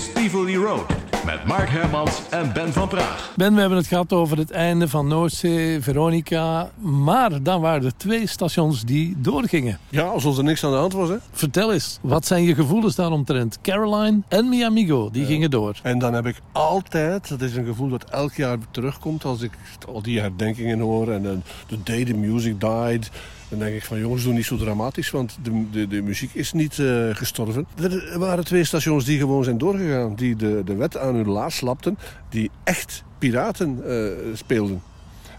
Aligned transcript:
is 0.00 0.12
Tivoli 0.12 0.56
Road 0.56 0.86
met 1.24 1.44
Mark 1.44 1.68
Hermans 1.68 2.20
en 2.30 2.52
Ben 2.52 2.72
van 2.72 2.88
Praag. 2.88 3.32
Ben, 3.36 3.54
we 3.54 3.60
hebben 3.60 3.78
het 3.78 3.86
gehad 3.86 4.12
over 4.12 4.38
het 4.38 4.50
einde 4.50 4.88
van 4.88 5.06
Noordzee, 5.06 5.80
Veronica. 5.80 6.70
Maar 6.78 7.42
dan 7.42 7.60
waren 7.60 7.84
er 7.84 7.96
twee 7.96 8.26
stations 8.26 8.84
die 8.84 9.14
doorgingen. 9.18 9.78
Ja, 9.88 10.02
alsof 10.02 10.38
er 10.38 10.44
niks 10.44 10.64
aan 10.64 10.70
de 10.70 10.76
hand 10.76 10.92
was, 10.92 11.08
hè? 11.08 11.16
Vertel 11.32 11.72
eens, 11.72 11.98
wat 12.02 12.26
zijn 12.26 12.42
je 12.42 12.54
gevoelens 12.54 12.94
daaromtrent? 12.94 13.58
Caroline 13.62 14.22
en 14.28 14.48
Mi 14.48 14.64
Amigo, 14.64 15.10
die 15.10 15.24
gingen 15.24 15.50
door. 15.50 15.78
En 15.82 15.98
dan 15.98 16.14
heb 16.14 16.26
ik 16.26 16.40
altijd, 16.52 17.28
dat 17.28 17.40
is 17.40 17.56
een 17.56 17.66
gevoel 17.66 17.88
dat 17.88 18.04
elk 18.04 18.32
jaar 18.34 18.58
terugkomt... 18.70 19.24
als 19.24 19.42
ik 19.42 19.52
al 19.92 20.02
die 20.02 20.20
herdenkingen 20.20 20.78
hoor 20.78 21.10
en 21.10 21.24
uh, 21.24 21.30
the 21.66 21.82
day 21.82 22.04
the 22.04 22.14
music 22.14 22.60
died... 22.60 23.10
Dan 23.50 23.58
denk 23.58 23.74
ik 23.74 23.84
van 23.84 23.98
jongens, 23.98 24.22
doe 24.22 24.32
niet 24.32 24.44
zo 24.44 24.56
dramatisch, 24.56 25.10
want 25.10 25.38
de, 25.42 25.64
de, 25.70 25.86
de 25.86 26.02
muziek 26.02 26.34
is 26.34 26.52
niet 26.52 26.78
uh, 26.78 27.14
gestorven. 27.14 27.66
Er 27.76 28.18
waren 28.18 28.44
twee 28.44 28.64
stations 28.64 29.04
die 29.04 29.18
gewoon 29.18 29.44
zijn 29.44 29.58
doorgegaan, 29.58 30.14
die 30.14 30.36
de, 30.36 30.62
de 30.64 30.74
wet 30.74 30.96
aan 30.96 31.14
hun 31.14 31.28
laars 31.28 31.56
slapten, 31.56 31.98
die 32.28 32.50
echt 32.64 33.04
piraten 33.18 33.82
uh, 33.86 34.10
speelden. 34.34 34.82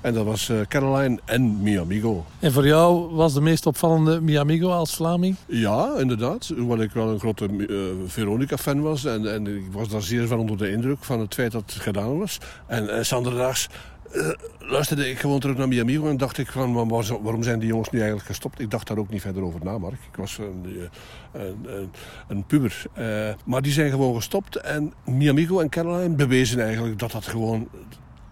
En 0.02 0.14
dat 0.14 0.26
was 0.26 0.50
uh, 0.50 0.60
Caroline 0.68 1.20
en 1.26 1.62
Mi 1.62 1.80
Amigo. 1.80 2.26
En 2.40 2.52
voor 2.52 2.68
jou 2.68 3.14
was 3.14 3.34
de 3.34 3.42
meest 3.42 3.66
opvallende 3.66 4.22
Mi 4.22 4.38
Amigo 4.38 4.70
als 4.70 4.96
Vlaming? 4.96 5.36
Ja, 5.48 5.94
inderdaad. 6.00 6.52
Hoewel 6.58 6.82
ik 6.82 6.92
wel 6.92 7.10
een 7.10 7.20
grote 7.20 7.48
uh, 7.58 7.78
Veronica-fan 8.06 8.82
was. 8.82 9.06
En, 9.06 9.34
en 9.34 9.48
ik 9.48 9.72
was 9.72 9.90
daar 9.90 10.02
zeer 10.02 10.28
van 10.28 10.40
onder 10.40 10.58
de 10.58 10.72
indruk 10.72 11.04
van 11.04 11.20
het 11.20 11.34
feit 11.34 11.52
dat 11.52 11.64
het 11.66 11.82
gedaan 11.82 12.18
was. 12.18 12.38
En, 12.68 12.96
en 12.96 13.06
Sanderdaags 13.06 13.70
uh, 14.14 14.30
luisterde 14.60 15.10
ik 15.10 15.20
gewoon 15.20 15.40
terug 15.40 15.58
naar 15.58 15.68
Mi 15.68 15.80
Amigo 15.80 16.08
en 16.08 16.18
dacht 16.18 16.38
ik 16.38 16.52
van 16.52 16.74
waarom 17.22 17.44
zijn 17.44 17.60
die 17.60 17.68
jongens 17.68 17.90
nu 17.90 17.98
eigenlijk 17.98 18.28
gestopt? 18.28 18.60
Ik 18.60 18.72
dacht 18.72 18.88
daar 18.88 18.98
ook 18.98 19.10
niet 19.10 19.22
verder 19.22 19.44
over 19.44 19.60
na, 19.64 19.78
Mark. 19.78 19.94
Ik 20.12 20.16
was 20.16 20.38
een, 20.38 20.90
een, 21.32 21.66
een, 21.66 21.90
een 22.28 22.46
puber. 22.46 22.84
Uh, 22.98 23.34
maar 23.46 23.62
die 23.62 23.72
zijn 23.72 23.90
gewoon 23.90 24.16
gestopt 24.16 24.56
en 24.56 24.94
Mi 25.06 25.30
Amigo 25.30 25.60
en 25.60 25.70
Caroline 25.70 26.16
bewezen 26.16 26.64
eigenlijk 26.64 27.00
dat 27.00 27.12
dat 27.12 27.26
gewoon 27.26 27.68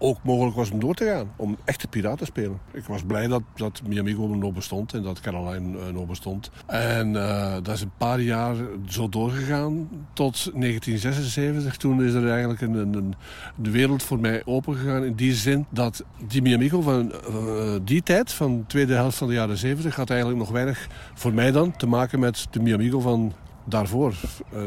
ook 0.02 0.18
mogelijk 0.22 0.56
was 0.56 0.70
om 0.70 0.80
door 0.80 0.94
te 0.94 1.04
gaan. 1.04 1.30
Om 1.36 1.56
echte 1.64 1.88
piraten 1.88 2.18
te 2.18 2.24
spelen. 2.24 2.60
Ik 2.72 2.84
was 2.84 3.02
blij 3.02 3.26
dat, 3.26 3.42
dat 3.54 3.82
Miamigo 3.86 4.26
nog 4.26 4.52
bestond 4.52 4.94
en 4.94 5.02
dat 5.02 5.20
Caroline 5.20 5.78
uh, 5.78 5.92
nog 5.92 6.06
bestond. 6.06 6.50
En 6.66 7.08
uh, 7.14 7.52
dat 7.62 7.74
is 7.74 7.80
een 7.80 7.92
paar 7.96 8.20
jaar 8.20 8.54
zo 8.88 9.08
doorgegaan 9.08 9.88
tot 10.12 10.34
1976. 10.34 11.76
Toen 11.76 12.04
is 12.04 12.14
er 12.14 12.30
eigenlijk 12.30 12.60
een, 12.60 12.74
een, 12.74 13.14
de 13.56 13.70
wereld 13.70 14.02
voor 14.02 14.18
mij 14.18 14.42
opengegaan. 14.44 15.04
In 15.04 15.14
die 15.14 15.34
zin 15.34 15.66
dat 15.70 16.04
die 16.28 16.42
Miamigo 16.42 16.80
van 16.80 17.12
uh, 17.30 17.72
die 17.84 18.02
tijd, 18.02 18.32
van 18.32 18.56
de 18.56 18.66
tweede 18.66 18.94
helft 18.94 19.16
van 19.16 19.28
de 19.28 19.34
jaren 19.34 19.56
70, 19.56 19.96
had 19.96 20.10
eigenlijk 20.10 20.40
nog 20.40 20.50
weinig 20.50 20.88
voor 21.14 21.34
mij 21.34 21.50
dan 21.50 21.76
te 21.76 21.86
maken 21.86 22.20
met 22.20 22.46
de 22.50 22.60
Miamigo 22.60 23.00
van 23.00 23.32
daarvoor, 23.64 24.14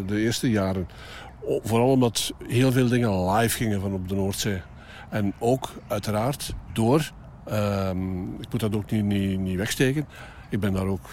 de 0.07 0.19
eerste 0.19 0.49
jaren. 0.49 0.87
Vooral 1.63 1.89
omdat 1.89 2.33
heel 2.47 2.71
veel 2.71 2.87
dingen 2.87 3.31
live 3.31 3.57
gingen 3.57 3.81
van 3.81 3.93
op 3.93 4.07
de 4.07 4.15
Noordzee. 4.15 4.61
En 5.09 5.33
ook 5.39 5.69
uiteraard 5.88 6.53
door, 6.73 7.11
um, 7.52 8.36
ik 8.41 8.52
moet 8.52 8.59
dat 8.59 8.75
ook 8.75 8.91
niet, 8.91 9.03
niet, 9.03 9.39
niet 9.39 9.58
wegsteken, 9.58 10.05
ik 10.50 10.59
ben 10.59 10.73
daar 10.73 10.88
ook 10.88 11.09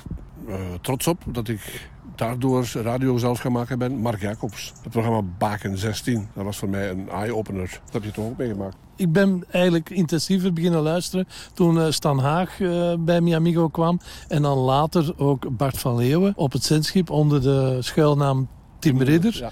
uh, 0.48 0.54
trots 0.80 1.06
op 1.06 1.22
dat 1.26 1.48
ik 1.48 1.88
daardoor 2.14 2.70
radio 2.82 3.18
zelf 3.18 3.38
gaan 3.38 3.52
maken 3.52 3.78
ben. 3.78 3.96
Mark 3.96 4.20
Jacobs, 4.20 4.72
het 4.82 4.90
programma 4.90 5.22
Baken 5.38 5.78
16. 5.78 6.28
Dat 6.34 6.44
was 6.44 6.56
voor 6.56 6.68
mij 6.68 6.90
een 6.90 7.08
eye-opener. 7.08 7.80
Dat 7.84 7.92
heb 7.92 8.04
je 8.04 8.10
toch 8.10 8.24
ook 8.24 8.36
meegemaakt? 8.36 8.76
Ik 8.96 9.12
ben 9.12 9.44
eigenlijk 9.50 9.90
intensiever 9.90 10.52
beginnen 10.52 10.80
luisteren 10.80 11.26
toen 11.54 11.76
uh, 11.76 11.90
Stan 11.90 12.18
Haag 12.18 12.58
uh, 12.58 12.94
bij 12.98 13.20
Mi 13.20 13.34
Amigo 13.34 13.68
kwam. 13.68 14.00
En 14.28 14.42
dan 14.42 14.58
later 14.58 15.14
ook 15.16 15.56
Bart 15.56 15.78
van 15.78 15.96
Leeuwen 15.96 16.32
op 16.36 16.52
het 16.52 16.64
zendschip 16.64 17.10
onder 17.10 17.42
de 17.42 17.76
schuilnaam 17.80 18.48
Tim 18.78 19.02
Ridder. 19.02 19.36
Ja. 19.38 19.50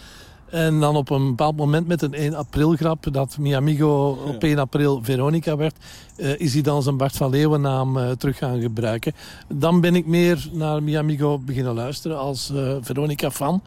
En 0.50 0.80
dan 0.80 0.96
op 0.96 1.10
een 1.10 1.28
bepaald 1.28 1.56
moment 1.56 1.86
met 1.86 2.02
een 2.02 2.14
1 2.14 2.34
april 2.34 2.76
grap... 2.76 3.06
dat 3.12 3.38
Mi 3.38 3.54
Amigo 3.54 4.18
op 4.26 4.42
1 4.42 4.58
april 4.58 5.00
Veronica 5.02 5.56
werd... 5.56 5.76
Uh, 6.16 6.38
is 6.38 6.52
hij 6.52 6.62
dan 6.62 6.82
zijn 6.82 6.96
Bart 6.96 7.16
van 7.16 7.30
Leeuwen 7.30 7.60
naam 7.60 7.96
uh, 7.96 8.10
terug 8.10 8.38
gaan 8.38 8.60
gebruiken. 8.60 9.12
Dan 9.48 9.80
ben 9.80 9.94
ik 9.94 10.06
meer 10.06 10.48
naar 10.52 10.82
Mi 10.82 10.96
Amigo 10.96 11.38
beginnen 11.38 11.74
luisteren 11.74 12.18
als 12.18 12.50
uh, 12.54 12.76
Veronica-fan. 12.80 13.62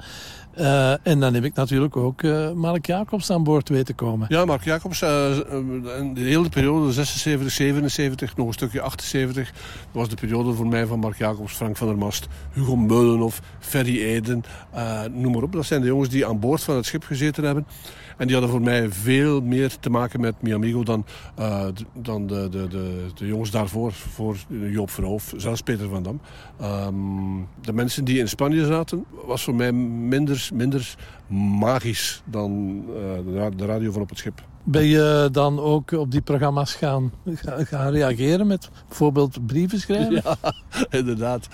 Uh, 0.59 1.07
en 1.07 1.19
dan 1.19 1.33
heb 1.33 1.43
ik 1.43 1.53
natuurlijk 1.53 1.97
ook 1.97 2.21
uh, 2.21 2.51
Mark 2.51 2.85
Jacobs 2.85 3.31
aan 3.31 3.43
boord 3.43 3.69
weten 3.69 3.95
komen. 3.95 4.27
Ja, 4.29 4.45
Mark 4.45 4.63
Jacobs, 4.63 5.01
uh, 5.01 5.09
de 6.13 6.21
hele 6.21 6.49
periode 6.49 6.91
76, 6.91 7.51
77, 7.51 8.35
nog 8.37 8.47
een 8.47 8.53
stukje 8.53 8.81
78... 8.81 9.51
dat 9.51 9.61
was 9.91 10.09
de 10.09 10.15
periode 10.15 10.53
voor 10.53 10.67
mij 10.67 10.85
van 10.85 10.99
Mark 10.99 11.17
Jacobs, 11.17 11.53
Frank 11.53 11.77
van 11.77 11.87
der 11.87 11.97
Mast... 11.97 12.27
Hugo 12.53 12.75
Meulenhof, 12.75 13.41
Ferry 13.59 14.01
Eden, 14.01 14.43
noem 15.11 15.31
maar 15.31 15.41
op. 15.41 15.51
Dat 15.51 15.65
zijn 15.65 15.81
de 15.81 15.87
jongens 15.87 16.09
die 16.09 16.25
aan 16.25 16.39
boord 16.39 16.63
van 16.63 16.75
het 16.75 16.85
schip 16.85 17.03
gezeten 17.03 17.43
hebben... 17.43 17.65
En 18.21 18.27
die 18.27 18.35
hadden 18.35 18.55
voor 18.55 18.65
mij 18.65 18.89
veel 18.89 19.41
meer 19.41 19.79
te 19.79 19.89
maken 19.89 20.19
met 20.19 20.41
Mi 20.41 20.53
Amigo 20.53 20.83
dan, 20.83 21.05
dan 21.93 22.27
de, 22.27 22.49
de, 22.49 22.67
de, 22.67 23.05
de, 23.15 23.27
jongens 23.27 23.51
daarvoor. 23.51 23.91
Voor 23.91 24.37
Joop 24.47 24.89
Verhoof, 24.89 25.33
zelfs 25.37 25.61
Peter 25.61 25.89
van 25.89 26.03
Dam. 26.03 26.21
Um, 26.61 27.47
de 27.61 27.73
mensen 27.73 28.05
die 28.05 28.19
in 28.19 28.29
Spanje 28.29 28.65
zaten, 28.65 29.05
was 29.25 29.43
voor 29.43 29.55
mij 29.55 29.71
minder, 29.71 30.40
minder 30.49 30.95
magisch 31.59 32.21
dan 32.25 32.83
uh, 33.33 33.45
de 33.55 33.65
radio 33.65 33.91
van 33.91 34.01
op 34.01 34.09
het 34.09 34.17
schip. 34.17 34.41
Ben 34.63 34.85
je 34.85 35.29
dan 35.31 35.59
ook 35.59 35.91
op 35.91 36.11
die 36.11 36.21
programma's 36.21 36.73
gaan, 36.73 37.11
gaan 37.43 37.91
reageren 37.91 38.47
met 38.47 38.69
bijvoorbeeld 38.87 39.45
brieven 39.45 39.79
schrijven? 39.79 40.21
Ja, 40.23 40.37
inderdaad. 40.99 41.47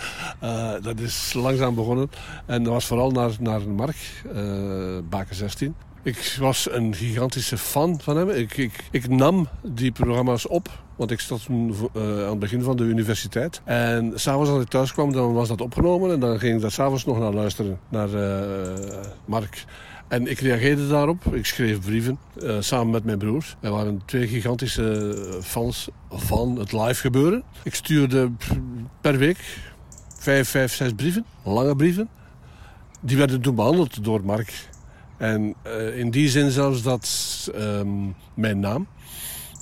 Uh, 0.44 0.74
dat 0.81 1.00
is 1.00 1.34
langzaam 1.34 1.75
begonnen. 1.75 2.09
En 2.46 2.64
dat 2.64 2.74
was 2.74 2.86
vooral 2.86 3.12
naar, 3.12 3.31
naar 3.40 3.70
Mark, 3.70 4.24
uh, 4.36 4.98
Baken 5.09 5.36
16. 5.36 5.75
Ik 6.04 6.38
was 6.40 6.72
een 6.72 6.96
gigantische 6.96 7.58
fan 7.58 8.00
van 8.02 8.18
hem. 8.18 8.30
Ik, 8.30 8.58
ik, 8.58 8.88
ik 8.92 9.09
nam 9.09 9.48
die 9.64 9.92
programma's 9.92 10.48
op. 10.48 10.69
Want 10.97 11.12
ik 11.12 11.19
stond 11.19 11.46
toen 11.46 11.75
uh, 11.96 12.02
aan 12.03 12.30
het 12.30 12.40
begin 12.40 12.62
van 12.62 12.78
de 12.78 12.84
universiteit. 12.84 13.62
En 13.63 14.12
s'avonds 14.16 14.50
als 14.50 14.62
ik 14.62 14.68
thuis 14.68 14.94
kwam, 14.94 15.12
dan 15.12 15.34
was 15.34 15.47
dat 15.47 15.62
opgenomen. 15.62 16.12
En 16.12 16.19
dan 16.19 16.40
ging 16.40 16.56
ik 16.56 16.62
daar 16.62 16.72
s'avonds 16.72 17.06
nog 17.06 17.19
naar 17.19 17.34
luisteren. 17.34 17.80
Naar 17.90 18.09
uh, 18.09 19.03
Mark. 19.25 19.66
En 20.07 20.28
ik 20.28 20.40
reageerde 20.40 20.88
daarop. 20.88 21.36
Ik 21.36 21.46
schreef 21.46 21.80
brieven 21.80 22.18
uh, 22.38 22.56
samen 22.59 22.90
met 22.90 23.03
mijn 23.03 23.18
broer. 23.18 23.56
Wij 23.59 23.72
waren 23.72 24.02
twee 24.06 24.28
gigantische 24.28 25.18
fans 25.44 25.90
van 26.09 26.57
het 26.59 26.72
live 26.72 27.02
gebeuren. 27.02 27.44
Ik 27.63 27.75
stuurde 27.75 28.31
per 29.02 29.18
week 29.18 29.59
vijf, 30.19 30.50
vijf, 30.50 30.74
zes 30.74 30.94
brieven. 30.94 31.25
Lange 31.44 31.75
brieven. 31.75 32.09
Die 33.02 33.18
werden 33.18 33.41
toen 33.41 33.56
behandeld 33.56 34.03
door 34.03 34.25
Mark. 34.25 34.69
En 35.18 35.56
in 35.96 36.12
die 36.12 36.30
zin 36.30 36.52
zelfs 36.52 36.81
dat 36.81 37.07
um, 37.56 38.16
mijn 38.34 38.59
naam 38.59 38.88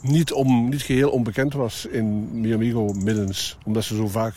niet, 0.01 0.33
om, 0.33 0.69
niet 0.69 0.81
geheel 0.81 1.09
onbekend 1.09 1.53
was 1.53 1.85
in 1.85 2.39
Miamigo 2.41 2.93
Middens. 2.93 3.57
Omdat 3.63 3.83
ze 3.83 3.95
zo 3.95 4.07
vaak 4.07 4.33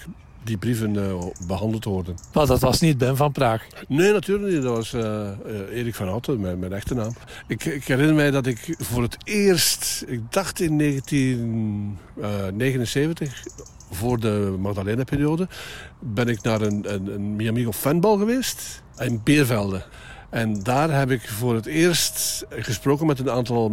die 0.49 0.57
brieven 0.57 0.95
uh, 0.95 1.25
behandeld 1.47 1.85
worden. 1.85 2.17
Maar 2.33 2.47
dat 2.47 2.61
was 2.61 2.81
niet 2.81 2.99
Ben 2.99 3.17
van 3.17 3.33
Praag? 3.33 3.67
Nee, 3.89 4.13
natuurlijk 4.13 4.53
niet. 4.53 4.63
Dat 4.63 4.77
was 4.77 4.93
uh, 4.93 5.29
Erik 5.73 5.95
van 5.95 6.09
Houten, 6.09 6.41
mijn, 6.41 6.59
mijn, 6.59 6.73
echte 6.73 6.95
naam. 6.95 7.13
Ik, 7.47 7.65
ik, 7.65 7.85
herinner 7.85 8.15
mij 8.15 8.31
dat 8.31 8.47
ik 8.47 8.77
voor 8.79 9.03
het 9.03 9.17
eerst, 9.25 10.05
ik 10.07 10.33
dacht 10.33 10.61
in 10.61 10.79
1979, 10.79 13.43
voor 13.91 14.21
de 14.21 14.57
Magdalena-periode, 14.59 15.49
ben 15.99 16.29
ik 16.29 16.43
naar 16.43 16.61
een, 16.61 16.95
een, 16.95 17.15
een 17.15 17.37
Miamigo 17.37 17.73
fanbal 17.73 18.17
geweest 18.17 18.83
in 18.99 19.21
Beervelde. 19.25 19.83
En 20.31 20.63
daar 20.63 20.91
heb 20.91 21.11
ik 21.11 21.29
voor 21.29 21.55
het 21.55 21.67
eerst 21.67 22.47
gesproken 22.51 23.07
met 23.07 23.19
een 23.19 23.31
aantal 23.31 23.73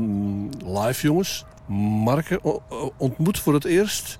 live 0.66 1.08
jongens. 1.08 1.46
Marke 2.04 2.62
ontmoet 2.98 3.40
voor 3.40 3.54
het 3.54 3.66
eerst. 3.66 4.20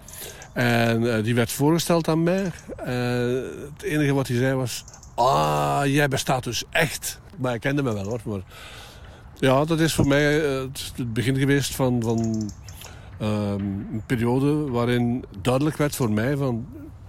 En 0.54 1.02
uh, 1.02 1.24
die 1.24 1.36
werd 1.36 1.52
voorgesteld 1.52 2.08
aan 2.08 2.24
mij. 2.24 2.44
Uh, 2.44 3.44
het 3.74 3.84
enige 3.84 4.14
wat 4.14 4.28
hij 4.28 4.38
zei 4.38 4.56
was... 4.56 4.84
Ah, 5.16 5.82
jij 5.86 6.08
bestaat 6.08 6.44
dus 6.44 6.64
echt. 6.70 7.20
Maar 7.38 7.50
hij 7.50 7.60
kende 7.60 7.84
me 7.84 7.94
wel 7.94 8.04
hoor. 8.08 8.22
Maar 8.24 8.42
ja, 9.40 9.66
dat 9.66 9.80
is 9.80 9.94
voor 9.94 10.08
mij 10.08 10.52
uh, 10.52 10.62
het 10.96 11.14
begin 11.14 11.38
geweest 11.38 11.76
van, 11.76 12.02
van 12.04 12.52
een 13.18 14.04
periode 14.06 14.70
waarin 14.72 15.26
duidelijk 15.42 15.78
werd 15.78 15.96
voor 15.96 16.12
mij 16.12 16.38
van 16.38 16.66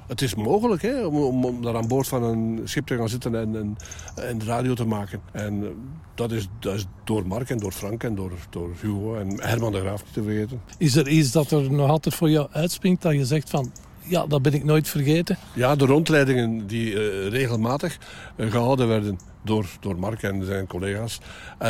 het 0.06 0.23
is 0.23 0.35
mogelijk 0.35 0.82
hè, 0.82 1.05
om, 1.05 1.17
om, 1.17 1.44
om, 1.44 1.62
daar 1.62 1.76
aan 1.76 1.88
boord 1.88 2.08
van 2.08 2.23
een 2.23 2.61
schip 2.64 2.87
te 2.87 2.97
gaan 2.97 3.08
zitten 3.08 3.35
en, 3.35 3.56
en, 3.56 3.76
en 4.14 4.44
radio 4.44 4.75
te 4.75 4.85
maken. 4.85 5.20
En 5.32 5.62
uh, 5.62 5.69
dat 6.14 6.32
is, 6.32 6.49
dat 6.58 6.75
is 6.75 6.87
door 7.05 7.26
Mark 7.26 7.50
en 7.50 7.58
door 7.58 7.73
Frank 7.73 8.03
en 8.03 8.14
door, 8.14 8.32
door 8.50 8.70
Hugo 8.81 9.17
en 9.17 9.41
Herman 9.41 9.73
de 9.73 9.81
Graaf 9.81 10.05
niet 10.05 10.12
te 10.12 10.23
vergeten. 10.23 10.61
Is 10.79 10.97
er 10.97 11.08
iets 11.08 11.32
dat 11.32 11.50
er 11.50 11.73
nog 11.73 11.91
altijd 11.91 12.14
voor 12.14 12.31
jou 12.31 12.49
uitspringt 12.50 13.03
dat 13.03 13.12
je 13.12 13.25
zegt 13.25 13.50
van... 13.50 13.73
Ja, 14.08 14.26
dat 14.26 14.43
ben 14.43 14.53
ik 14.53 14.64
nooit 14.64 14.88
vergeten. 14.88 15.38
Ja, 15.55 15.76
de 15.76 15.87
rondleidingen 15.87 16.67
die 16.67 16.93
uh, 16.93 17.29
regelmatig 17.29 17.99
uh, 18.37 18.50
gehouden 18.50 18.88
werden 18.88 19.19
door, 19.43 19.67
door 19.81 19.99
Mark 19.99 20.23
en 20.23 20.44
zijn 20.44 20.67
collega's 20.67 21.20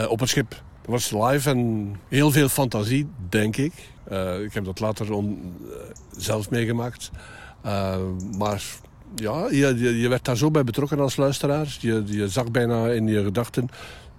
op 0.08 0.20
het 0.20 0.28
schip. 0.28 0.50
Dat 0.50 0.90
was 0.90 1.10
live 1.10 1.50
en 1.50 1.94
heel 2.08 2.30
veel 2.30 2.48
fantasie, 2.48 3.06
denk 3.28 3.56
ik. 3.56 3.72
ik 4.42 4.54
heb 4.54 4.64
dat 4.64 4.80
later 4.80 5.12
on, 5.12 5.54
zelf 6.16 6.50
meegemaakt. 6.50 7.10
Uh, 7.66 7.96
maar 8.38 8.62
ja, 9.14 9.46
je, 9.50 9.74
je, 9.76 9.98
je, 9.98 10.08
werd 10.08 10.24
daar 10.24 10.36
zo 10.36 10.50
bij 10.50 10.64
betrokken 10.64 11.00
als 11.00 11.16
luisteraar. 11.16 11.76
Je, 11.80 12.02
je 12.06 12.28
zag 12.28 12.50
bijna 12.50 12.88
in 12.88 13.06
je 13.06 13.24
gedachten 13.24 13.68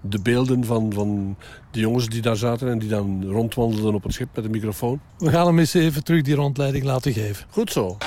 de 0.01 0.21
beelden 0.21 0.65
van, 0.65 0.94
van 0.94 1.38
de 1.71 1.79
jongens 1.79 2.07
die 2.07 2.21
daar 2.21 2.35
zaten 2.35 2.69
en 2.69 2.79
die 2.79 2.89
dan 2.89 3.25
rondwandelden 3.29 3.94
op 3.94 4.03
het 4.03 4.13
schip 4.13 4.27
met 4.35 4.45
een 4.45 4.51
microfoon. 4.51 4.99
We 5.17 5.29
gaan 5.29 5.45
hem 5.45 5.59
eens 5.59 5.73
even 5.73 6.03
terug 6.03 6.21
die 6.21 6.35
rondleiding 6.35 6.83
laten 6.83 7.13
geven. 7.13 7.45
Goed 7.49 7.71
zo. 7.71 7.97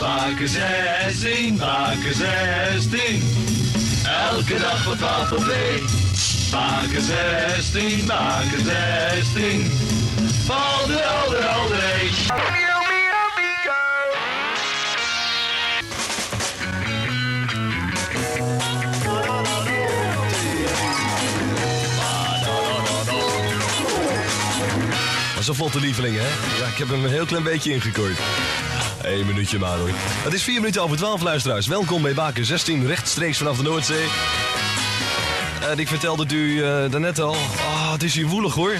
Baken 0.00 0.48
16, 0.48 1.56
baken 1.56 2.14
16. 2.14 3.22
Elke 4.30 4.58
dag 4.58 4.82
van 4.82 4.96
12 4.96 5.28
tot 5.28 5.40
2. 5.40 5.82
Baken 6.50 7.02
16, 7.02 8.06
baken 8.06 8.64
16. 8.64 10.07
Alder, 10.50 11.04
alder, 11.04 11.44
alder. 11.44 11.78
Dat 25.32 25.38
is 25.38 25.48
een 25.48 25.54
vlotte 25.54 25.80
lieveling, 25.80 26.16
hè? 26.16 26.26
Ja, 26.62 26.66
ik 26.66 26.76
heb 26.76 26.88
hem 26.88 27.04
een 27.04 27.10
heel 27.10 27.26
klein 27.26 27.42
beetje 27.42 27.72
ingekooid. 27.72 28.18
Eén 29.02 29.26
minuutje 29.26 29.58
maar 29.58 29.78
hoor. 29.78 29.90
Het 29.98 30.32
is 30.32 30.42
vier 30.42 30.60
minuten 30.60 30.82
over 30.82 30.96
twaalf, 30.96 31.22
luisteraars. 31.22 31.66
Welkom 31.66 32.02
bij 32.02 32.14
Baken 32.14 32.44
16, 32.44 32.86
rechtstreeks 32.86 33.38
vanaf 33.38 33.56
de 33.56 33.62
Noordzee. 33.62 34.06
En 35.70 35.78
ik 35.78 35.88
vertelde 35.88 36.22
het 36.22 36.32
u 36.32 36.36
uh, 36.36 36.62
daarnet 36.90 37.20
al. 37.20 37.30
Oh, 37.30 37.92
het 37.92 38.02
is 38.02 38.14
hier 38.14 38.26
woelig 38.26 38.54
hoor. 38.54 38.72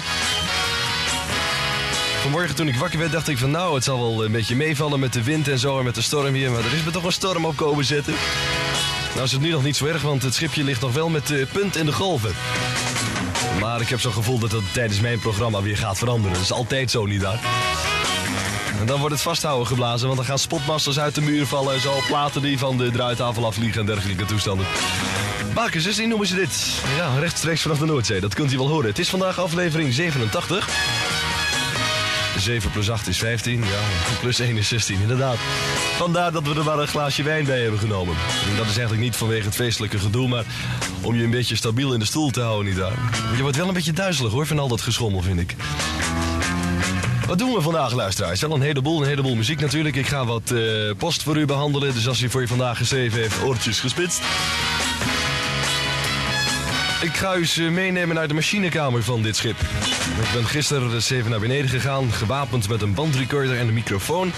Vanmorgen 2.21 2.55
toen 2.55 2.67
ik 2.67 2.75
wakker 2.75 2.99
werd 2.99 3.11
dacht 3.11 3.27
ik 3.27 3.37
van 3.37 3.51
nou, 3.51 3.75
het 3.75 3.83
zal 3.83 3.99
wel 3.99 4.25
een 4.25 4.31
beetje 4.31 4.55
meevallen 4.55 4.99
met 4.99 5.13
de 5.13 5.23
wind 5.23 5.47
en 5.47 5.59
zo 5.59 5.77
en 5.77 5.85
met 5.85 5.95
de 5.95 6.01
storm 6.01 6.33
hier. 6.33 6.51
Maar 6.51 6.65
er 6.65 6.73
is 6.73 6.83
me 6.83 6.91
toch 6.91 7.03
een 7.03 7.11
storm 7.11 7.45
op 7.45 7.55
komen 7.55 7.85
zetten. 7.85 8.13
Nou 9.13 9.25
is 9.25 9.31
het 9.31 9.41
nu 9.41 9.49
nog 9.49 9.63
niet 9.63 9.75
zo 9.75 9.85
erg, 9.85 10.01
want 10.01 10.23
het 10.23 10.33
schipje 10.33 10.63
ligt 10.63 10.81
nog 10.81 10.93
wel 10.93 11.09
met 11.09 11.27
de 11.27 11.47
punt 11.51 11.75
in 11.75 11.85
de 11.85 11.91
golven. 11.91 12.31
Maar 13.59 13.81
ik 13.81 13.89
heb 13.89 13.99
zo'n 13.99 14.13
gevoel 14.13 14.39
dat 14.39 14.51
dat 14.51 14.63
tijdens 14.71 14.99
mijn 14.99 15.19
programma 15.19 15.61
weer 15.61 15.77
gaat 15.77 15.97
veranderen. 15.97 16.33
Dat 16.33 16.43
is 16.43 16.51
altijd 16.51 16.91
zo 16.91 17.05
niet 17.05 17.21
daar. 17.21 17.39
En 18.79 18.85
dan 18.85 18.99
wordt 18.99 19.13
het 19.13 19.23
vasthouden 19.23 19.67
geblazen, 19.67 20.05
want 20.05 20.17
dan 20.17 20.27
gaan 20.27 20.39
spotmasters 20.39 20.99
uit 20.99 21.15
de 21.15 21.21
muur 21.21 21.45
vallen 21.45 21.73
en 21.73 21.81
zo. 21.81 21.93
Platen 22.07 22.41
die 22.41 22.57
van 22.57 22.77
de 22.77 22.91
draaitafel 22.91 23.45
afvliegen 23.45 23.79
en 23.79 23.85
dergelijke 23.85 24.25
toestanden. 24.25 24.65
Bakers, 25.53 25.83
dus 25.83 25.97
noemen 25.97 26.27
ze 26.27 26.35
dit. 26.35 26.81
Ja, 26.97 27.19
rechtstreeks 27.19 27.61
vanaf 27.61 27.77
de 27.77 27.85
Noordzee. 27.85 28.19
Dat 28.19 28.33
kunt 28.33 28.53
u 28.53 28.57
wel 28.57 28.67
horen. 28.67 28.89
Het 28.89 28.99
is 28.99 29.09
vandaag 29.09 29.39
aflevering 29.39 29.93
87. 29.93 30.98
7 32.39 32.71
plus 32.71 32.89
8 32.89 33.07
is 33.07 33.17
15, 33.17 33.59
ja, 33.59 33.79
plus 34.21 34.39
1 34.39 34.57
is 34.57 34.67
16, 34.67 35.01
inderdaad. 35.01 35.37
Vandaar 35.97 36.31
dat 36.31 36.43
we 36.43 36.55
er 36.55 36.63
maar 36.63 36.79
een 36.79 36.87
glaasje 36.87 37.23
wijn 37.23 37.45
bij 37.45 37.61
hebben 37.61 37.79
genomen. 37.79 38.15
En 38.49 38.55
dat 38.55 38.65
is 38.65 38.77
eigenlijk 38.77 39.01
niet 39.01 39.15
vanwege 39.15 39.45
het 39.45 39.55
feestelijke 39.55 39.99
gedoe, 39.99 40.27
maar 40.27 40.45
om 41.01 41.15
je 41.15 41.23
een 41.23 41.31
beetje 41.31 41.55
stabiel 41.55 41.93
in 41.93 41.99
de 41.99 42.05
stoel 42.05 42.29
te 42.29 42.41
houden, 42.41 42.65
nietwaar? 42.65 42.93
Je 43.35 43.41
wordt 43.41 43.57
wel 43.57 43.67
een 43.67 43.73
beetje 43.73 43.93
duizelig 43.93 44.31
hoor, 44.31 44.47
van 44.47 44.59
al 44.59 44.67
dat 44.67 44.81
geschommel, 44.81 45.21
vind 45.21 45.39
ik. 45.39 45.55
Wat 47.29 47.37
doen 47.37 47.53
we 47.53 47.61
vandaag, 47.61 47.93
luisteraars? 47.93 48.41
Wel 48.41 48.53
een 48.53 48.61
heleboel, 48.61 49.01
een 49.01 49.07
heleboel 49.07 49.35
muziek 49.35 49.59
natuurlijk. 49.59 49.95
Ik 49.95 50.07
ga 50.07 50.25
wat 50.25 50.51
uh, 50.51 50.91
post 50.97 51.23
voor 51.23 51.37
u 51.37 51.45
behandelen, 51.45 51.93
dus 51.93 52.07
als 52.07 52.21
u 52.21 52.29
voor 52.29 52.41
je 52.41 52.47
vandaag 52.47 52.77
geschreven 52.77 53.19
heeft, 53.19 53.43
oortjes 53.43 53.79
gespitst. 53.79 54.21
Ik 57.01 57.17
ga 57.17 57.35
u 57.35 57.39
eens 57.39 57.55
meenemen 57.55 58.15
naar 58.15 58.27
de 58.27 58.33
machinekamer 58.33 59.03
van 59.03 59.21
dit 59.21 59.35
schip. 59.35 59.59
Ik 60.21 60.31
ben 60.33 60.45
gisteren 60.45 60.89
dus 60.89 61.09
even 61.09 61.31
naar 61.31 61.39
beneden 61.39 61.69
gegaan, 61.69 62.11
gewapend 62.11 62.69
met 62.69 62.81
een 62.81 62.93
bandrecorder 62.93 63.57
en 63.57 63.67
een 63.67 63.73
microfoon. 63.73 64.31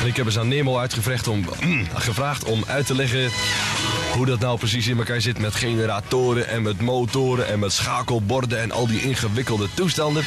En 0.00 0.06
ik 0.06 0.16
heb 0.16 0.26
eens 0.26 0.38
aan 0.38 0.48
Nemo 0.48 0.78
uitgevraagd 0.78 1.28
om, 1.28 1.44
gevraagd 1.94 2.44
om 2.44 2.64
uit 2.66 2.86
te 2.86 2.94
leggen 2.94 3.30
hoe 4.14 4.26
dat 4.26 4.40
nou 4.40 4.58
precies 4.58 4.86
in 4.86 4.98
elkaar 4.98 5.20
zit 5.20 5.38
met 5.38 5.54
generatoren 5.54 6.48
en 6.48 6.62
met 6.62 6.80
motoren 6.80 7.48
en 7.48 7.58
met 7.58 7.72
schakelborden 7.72 8.60
en 8.60 8.70
al 8.70 8.86
die 8.86 9.02
ingewikkelde 9.02 9.68
toestanden. 9.74 10.24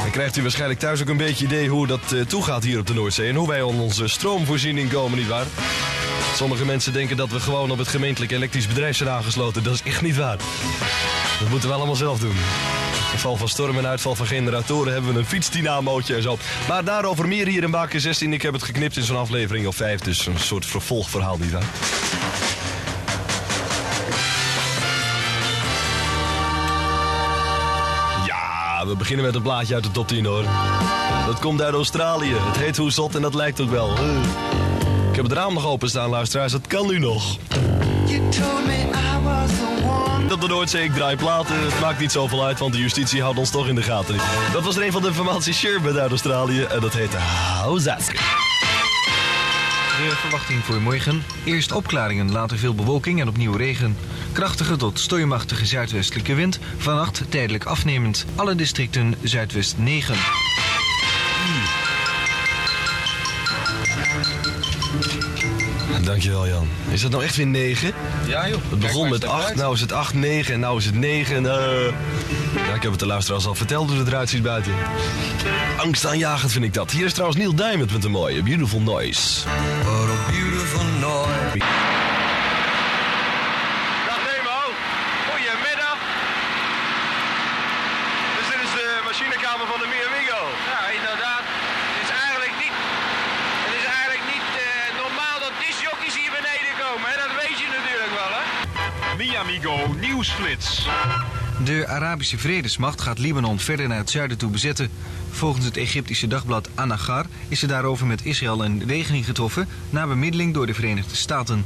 Dan 0.00 0.10
krijgt 0.10 0.36
u 0.36 0.42
waarschijnlijk 0.42 0.80
thuis 0.80 1.00
ook 1.00 1.08
een 1.08 1.16
beetje 1.16 1.44
idee 1.44 1.68
hoe 1.68 1.86
dat 1.86 2.12
uh, 2.12 2.24
toegaat 2.24 2.64
hier 2.64 2.78
op 2.78 2.86
de 2.86 2.94
Noordzee 2.94 3.28
en 3.28 3.34
hoe 3.34 3.48
wij 3.48 3.62
aan 3.62 3.80
onze 3.80 4.08
stroomvoorziening 4.08 4.92
komen, 4.92 5.18
nietwaar? 5.18 5.46
Sommige 6.36 6.64
mensen 6.64 6.92
denken 6.92 7.16
dat 7.16 7.30
we 7.30 7.40
gewoon 7.40 7.70
op 7.70 7.78
het 7.78 7.88
gemeentelijk 7.88 8.32
elektrisch 8.32 8.66
bedrijf 8.66 8.96
zijn 8.96 9.08
aangesloten. 9.08 9.62
Dat 9.62 9.74
is 9.74 9.82
echt 9.82 10.02
niet 10.02 10.16
waar. 10.16 10.36
Dat 11.40 11.48
moeten 11.48 11.68
we 11.68 11.74
allemaal 11.74 11.96
zelf 11.96 12.18
doen. 12.18 12.30
In 12.30 12.36
geval 13.12 13.36
van 13.36 13.48
storm 13.48 13.78
en 13.78 13.86
uitval 13.86 14.14
van 14.14 14.26
generatoren 14.26 14.92
hebben 14.92 15.12
we 15.12 15.18
een 15.18 15.26
fietsdynamootje 15.26 16.14
en 16.14 16.22
zo. 16.22 16.38
Maar 16.68 16.84
daarover 16.84 17.28
meer 17.28 17.46
hier 17.46 17.62
in 17.62 17.70
Baken 17.70 18.00
16. 18.00 18.32
Ik 18.32 18.42
heb 18.42 18.52
het 18.52 18.62
geknipt 18.62 18.96
in 18.96 19.02
zo'n 19.02 19.16
aflevering 19.16 19.66
of 19.66 19.76
5, 19.76 20.00
dus 20.00 20.26
een 20.26 20.38
soort 20.38 20.66
vervolgverhaal 20.66 21.36
niet. 21.38 21.50
Ja, 28.26 28.86
we 28.86 28.96
beginnen 28.96 29.24
met 29.24 29.34
een 29.34 29.42
plaatje 29.42 29.74
uit 29.74 29.84
de 29.84 29.90
top 29.90 30.08
10 30.08 30.24
hoor. 30.24 30.44
Dat 31.26 31.38
komt 31.38 31.62
uit 31.62 31.74
Australië. 31.74 32.34
Het 32.34 32.56
heet 32.56 32.76
Hoe 32.76 32.90
Zot 32.90 33.14
en 33.14 33.22
dat 33.22 33.34
lijkt 33.34 33.60
ook 33.60 33.70
wel. 33.70 33.92
Ik 35.16 35.22
heb 35.22 35.30
het 35.30 35.40
raam 35.40 35.54
nog 35.54 35.66
openstaan, 35.66 36.10
luisteraars. 36.10 36.52
Dat 36.52 36.66
kan 36.66 36.86
nu 36.86 36.98
nog. 36.98 37.36
Op 40.32 40.40
de 40.40 40.46
Noordzee, 40.48 40.84
ik 40.84 40.92
draai 40.92 41.16
platen. 41.16 41.64
Het 41.64 41.80
maakt 41.80 42.00
niet 42.00 42.12
zoveel 42.12 42.44
uit, 42.44 42.58
want 42.58 42.72
de 42.72 42.78
justitie 42.78 43.22
houdt 43.22 43.38
ons 43.38 43.50
toch 43.50 43.68
in 43.68 43.74
de 43.74 43.82
gaten. 43.82 44.16
Dat 44.52 44.64
was 44.64 44.76
er 44.76 44.82
een 44.82 44.92
van 44.92 45.02
de 45.02 45.12
formaties 45.12 45.58
Sherbet 45.58 45.96
uit 45.96 46.10
Australië. 46.10 46.62
En 46.62 46.80
dat 46.80 46.92
heette 46.92 47.16
Housask. 47.16 48.12
De 48.12 50.12
verwachting 50.14 50.64
voor 50.64 50.80
morgen. 50.80 51.24
Eerst 51.44 51.72
opklaringen, 51.72 52.32
later 52.32 52.58
veel 52.58 52.74
bewolking 52.74 53.20
en 53.20 53.28
opnieuw 53.28 53.56
regen. 53.56 53.96
Krachtige 54.32 54.76
tot 54.76 54.98
stormachtige 54.98 55.66
zuidwestelijke 55.66 56.34
wind. 56.34 56.58
Vannacht 56.76 57.22
tijdelijk 57.28 57.64
afnemend. 57.64 58.24
Alle 58.34 58.54
districten 58.54 59.14
zuidwest 59.22 59.78
9. 59.78 60.14
Dankjewel 66.16 66.48
Jan. 66.48 66.68
Is 66.90 67.00
dat 67.00 67.10
nou 67.10 67.24
echt 67.24 67.36
weer 67.36 67.46
9? 67.46 67.92
Ja 68.26 68.48
joh. 68.48 68.60
Het 68.70 68.78
begon 68.78 69.08
met 69.08 69.24
8, 69.24 69.54
nou 69.54 69.74
is 69.74 69.80
het 69.80 69.92
8, 69.92 70.14
9 70.14 70.54
en 70.54 70.60
nou 70.60 70.78
is 70.78 70.84
het 70.84 70.94
9. 70.94 71.44
Uh... 71.44 71.50
Ja, 72.66 72.74
ik 72.74 72.82
heb 72.82 72.90
het 72.90 73.00
de 73.00 73.06
luisteraars 73.06 73.46
al 73.46 73.54
verteld 73.54 73.88
hoe 73.88 73.98
het 73.98 74.08
eruit 74.08 74.28
ziet 74.28 74.42
buiten. 74.42 74.72
Angstaanjagend 75.76 76.52
vind 76.52 76.64
ik 76.64 76.74
dat. 76.74 76.90
Hier 76.90 77.04
is 77.04 77.12
trouwens 77.12 77.38
Neil 77.38 77.54
Diamond 77.54 77.92
met 77.92 78.04
een 78.04 78.10
mooie 78.10 78.42
Beautiful 78.42 78.80
Noise. 78.80 79.42
What 79.84 80.08
a 80.08 80.30
beautiful 80.30 80.84
noise. 81.00 81.58
Dag 84.08 84.20
Nemo. 84.28 84.58
Goedemiddag. 85.30 85.98
Dus 88.36 88.46
dit 88.52 88.60
is 88.66 88.72
de 88.78 88.86
machinekamer 89.04 89.66
van 89.72 89.78
de 89.82 89.88
Miamigo. 89.94 90.40
Ja, 90.72 90.80
inderdaad. 90.98 91.44
Het 91.96 92.02
is 92.06 92.12
eigenlijk 92.24 92.54
niet, 92.64 92.76
het 93.66 93.74
is 93.80 93.86
eigenlijk 93.96 94.24
niet 94.34 94.48
uh, 94.58 94.64
normaal 95.02 95.38
dat 95.46 95.54
discjockeys 95.66 96.14
hier 96.20 96.32
beneden 96.38 96.74
komen. 96.82 97.06
Hè? 97.10 97.16
Dat 97.24 97.34
weet 97.42 97.58
je 97.62 97.66
natuurlijk 97.76 98.12
wel, 98.20 98.32
hè? 98.38 98.44
Miamigo 99.16 99.94
Nieuwsflits. 100.00 100.86
De 101.64 101.86
Arabische 101.86 102.38
Vredesmacht 102.38 103.00
gaat 103.00 103.18
Libanon 103.18 103.58
verder 103.58 103.88
naar 103.88 103.98
het 103.98 104.10
zuiden 104.10 104.38
toe 104.38 104.50
bezetten. 104.50 104.90
Volgens 105.30 105.64
het 105.64 105.76
Egyptische 105.76 106.26
dagblad 106.26 106.68
Anagar 106.74 107.26
is 107.48 107.62
er 107.62 107.68
daarover 107.68 108.06
met 108.06 108.24
Israël 108.24 108.64
een 108.64 108.82
regeling 108.86 109.24
getroffen 109.24 109.68
na 109.90 110.06
bemiddeling 110.06 110.54
door 110.54 110.66
de 110.66 110.74
Verenigde 110.74 111.16
Staten. 111.16 111.64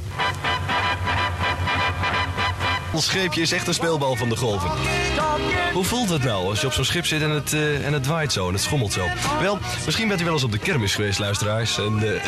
Ons 2.92 3.04
scheepje 3.04 3.40
is 3.40 3.52
echt 3.52 3.66
een 3.66 3.74
speelbal 3.74 4.16
van 4.16 4.28
de 4.28 4.36
golven. 4.36 4.70
Hoe 5.72 5.84
voelt 5.84 6.08
het 6.08 6.22
nou 6.22 6.48
als 6.48 6.60
je 6.60 6.66
op 6.66 6.72
zo'n 6.72 6.84
schip 6.84 7.06
zit 7.06 7.22
en 7.22 7.30
het, 7.30 7.52
uh, 7.52 7.86
en 7.86 7.92
het 7.92 8.06
waait 8.06 8.32
zo 8.32 8.46
en 8.46 8.52
het 8.52 8.62
schommelt 8.62 8.92
zo? 8.92 9.06
Wel, 9.40 9.58
misschien 9.84 10.08
bent 10.08 10.20
u 10.20 10.24
wel 10.24 10.32
eens 10.32 10.44
op 10.44 10.52
de 10.52 10.58
kermis 10.58 10.94
geweest, 10.94 11.18
luisteraars. 11.18 11.78
En, 11.78 12.02
uh... 12.04 12.24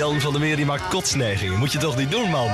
Jan 0.00 0.20
van 0.20 0.32
der 0.32 0.40
Meer 0.40 0.56
die 0.56 0.64
maakt 0.64 0.88
kotsneigingen. 0.88 1.58
Moet 1.58 1.72
je 1.72 1.78
toch 1.78 1.96
niet 1.96 2.10
doen, 2.10 2.30
man? 2.30 2.46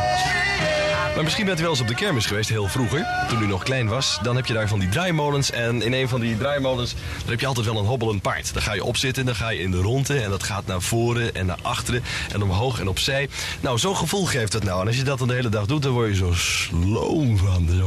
Maar 1.15 1.23
misschien 1.23 1.45
bent 1.45 1.59
u 1.59 1.63
wel 1.63 1.71
eens 1.71 1.81
op 1.81 1.89
de 1.89 1.95
kermis 1.95 2.27
geweest, 2.27 2.49
heel 2.49 2.69
vroeger, 2.69 3.07
toen 3.29 3.43
u 3.43 3.47
nog 3.47 3.63
klein 3.63 3.89
was. 3.89 4.19
Dan 4.23 4.37
heb 4.37 4.47
je 4.47 4.53
daar 4.53 4.69
van 4.69 4.79
die 4.79 4.89
draaimolens 4.89 5.51
en 5.51 5.83
in 5.83 5.93
een 5.93 6.09
van 6.09 6.21
die 6.21 6.37
draaimolens 6.37 6.95
daar 6.95 7.31
heb 7.31 7.41
je 7.41 7.47
altijd 7.47 7.67
wel 7.67 7.79
een 7.79 7.85
hobbelend 7.85 8.23
paard. 8.23 8.53
Daar 8.55 8.63
ga 8.63 8.75
je 8.75 8.85
op 8.85 8.97
zitten, 8.97 9.27
dan 9.27 9.35
ga 9.35 9.49
je 9.49 9.61
in 9.61 9.71
de 9.71 9.81
ronde 9.81 10.21
en 10.21 10.31
dat 10.31 10.43
gaat 10.43 10.67
naar 10.67 10.83
voren 10.83 11.35
en 11.35 11.47
naar 11.47 11.59
achteren 11.63 12.03
en 12.33 12.43
omhoog 12.43 12.81
en 12.81 12.89
opzij. 12.89 13.29
Nou, 13.61 13.79
zo'n 13.79 13.97
gevoel 13.97 14.25
geeft 14.25 14.53
het 14.53 14.65
nou. 14.65 14.81
En 14.81 14.87
als 14.87 14.97
je 14.97 15.03
dat 15.03 15.19
dan 15.19 15.29
de 15.29 15.35
hele 15.35 15.49
dag 15.49 15.67
doet, 15.67 15.83
dan 15.83 15.93
word 15.93 16.09
je 16.09 16.15
zo 16.15 16.33
sloom 16.33 17.39
van. 17.39 17.69
Zo. 17.79 17.87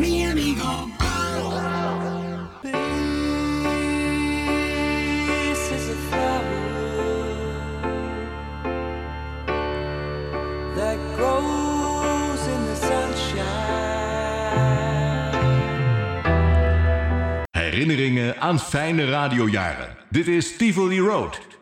Is 0.00 1.03
aan 18.44 18.58
fijne 18.58 19.04
radiojaren. 19.04 19.96
Dit 20.08 20.28
is 20.28 20.56
Tivoli 20.56 21.00
Road. 21.00 21.53